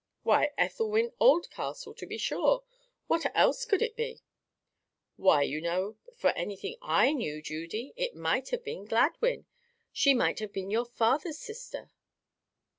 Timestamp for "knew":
7.13-7.39